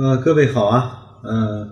[0.00, 1.68] 呃，各位好啊，呃，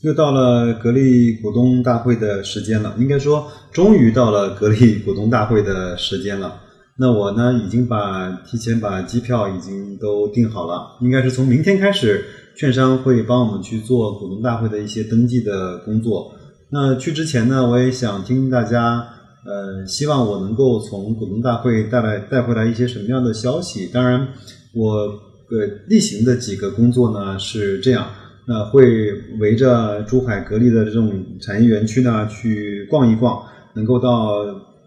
[0.00, 6.62] 又到了格力股东大会的时间了，应该说终于到了格力股东大会的时间了。
[6.96, 12.24] 那我呢，已经把提前把机票已经都订好了，应该是从明天开始，
[12.56, 16.32] 券商会帮我们去做股东大会的一些登记的工作。
[16.70, 19.06] 那去之前呢，我也想听大家，
[19.44, 23.88] 呃，希望我能够从股东大会带来带回来一些什么样的消息？
[23.92, 24.26] 当然，
[24.74, 25.27] 我。
[25.50, 28.06] 呃，例行的几个工作呢是这样，
[28.46, 33.42] 那会围着珠海格力的这种产业园区呢去逛一逛，
[33.74, 34.40] 能够到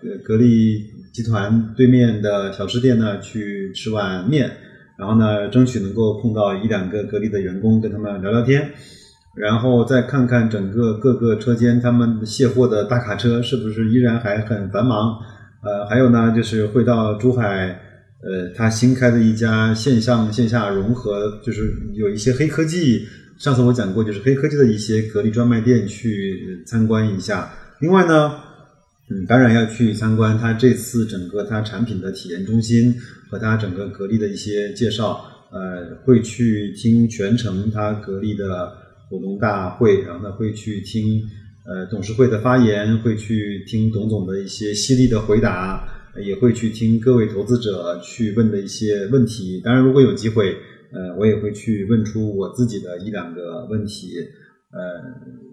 [0.03, 4.51] 呃格力集团对面的小吃店呢去吃碗面，
[4.99, 8.69] 然后呢争取能够碰到一两个格力的员工，跟他们聊聊天，
[9.35, 15.17] 然后再看看整个各个车间他们卸货的大卡车是不是依然还很繁忙，
[15.63, 17.87] 呃，还有呢就是会到珠海。
[18.23, 23.05] 呃，他新开的一家线上线下融合，就是有一些黑科技。
[23.37, 27.51] 上次我讲过，就是黑科技的一些格力专卖店去参观一下。
[27.79, 28.31] 另外呢，
[29.09, 32.95] 嗯，当然要去参观他这次整个他产品的体验中心
[33.29, 35.25] 和他整个格力的一些介绍。
[35.53, 38.71] 呃，会去听全程他格力的
[39.09, 41.21] 股东大会，然后呢会去听
[41.65, 45.85] 呃董事会的发言，会去听董总的一些犀利的回答。
[46.19, 50.57] 也会去听各位投资者去问的一些问题，当然如果有机会，
[50.91, 54.11] 呃，我也会去问出我自己的一两个问题，
[54.71, 54.79] 呃，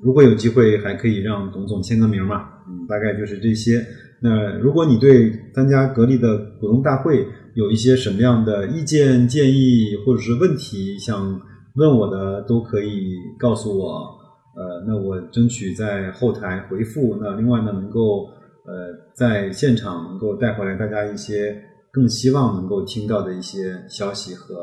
[0.03, 3.87] 如果有机会还可以让董总签个名嘛，嗯，大概就是这些。
[4.20, 11.41] 那如果你对参加格力的股东大会有一些什么样的意见建议或者是问题想
[11.77, 14.19] 问我的，都可以告诉我，
[14.56, 17.17] 呃，那我争取在后台回复。
[17.20, 18.28] 那另外呢，能够。
[18.69, 21.59] 呃，在现场能够带回来大家一些
[21.91, 24.55] 更希望能够听到的一些消息和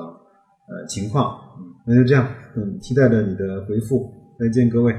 [0.69, 4.93] 呃情况，嗯，那就这样，嗯，期待着你的回复，再见各位。